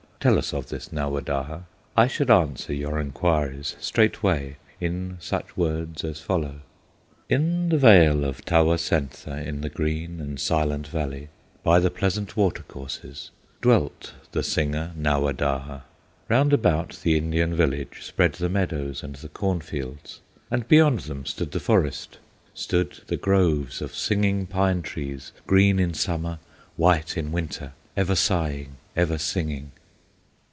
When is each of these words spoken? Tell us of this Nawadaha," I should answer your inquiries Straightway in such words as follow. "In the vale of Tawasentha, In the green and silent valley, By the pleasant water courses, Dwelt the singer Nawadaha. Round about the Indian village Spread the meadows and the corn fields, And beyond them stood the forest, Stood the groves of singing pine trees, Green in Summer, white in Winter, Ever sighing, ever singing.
Tell 0.21 0.37
us 0.37 0.53
of 0.53 0.69
this 0.69 0.93
Nawadaha," 0.93 1.61
I 1.97 2.05
should 2.05 2.29
answer 2.29 2.71
your 2.75 2.99
inquiries 2.99 3.75
Straightway 3.79 4.57
in 4.79 5.17
such 5.19 5.57
words 5.57 6.03
as 6.03 6.21
follow. 6.21 6.61
"In 7.27 7.69
the 7.69 7.79
vale 7.79 8.23
of 8.23 8.45
Tawasentha, 8.45 9.43
In 9.43 9.61
the 9.61 9.69
green 9.69 10.19
and 10.21 10.39
silent 10.39 10.85
valley, 10.85 11.29
By 11.63 11.79
the 11.79 11.89
pleasant 11.89 12.37
water 12.37 12.61
courses, 12.61 13.31
Dwelt 13.63 14.13
the 14.31 14.43
singer 14.43 14.91
Nawadaha. 14.95 15.85
Round 16.29 16.53
about 16.53 16.99
the 17.01 17.17
Indian 17.17 17.55
village 17.55 18.01
Spread 18.03 18.33
the 18.33 18.47
meadows 18.47 19.01
and 19.01 19.15
the 19.15 19.27
corn 19.29 19.59
fields, 19.59 20.19
And 20.51 20.67
beyond 20.67 20.99
them 20.99 21.25
stood 21.25 21.49
the 21.51 21.59
forest, 21.59 22.19
Stood 22.53 22.99
the 23.07 23.17
groves 23.17 23.81
of 23.81 23.95
singing 23.95 24.45
pine 24.45 24.83
trees, 24.83 25.31
Green 25.47 25.79
in 25.79 25.95
Summer, 25.95 26.37
white 26.77 27.17
in 27.17 27.31
Winter, 27.31 27.71
Ever 27.97 28.13
sighing, 28.13 28.75
ever 28.95 29.17
singing. 29.17 29.71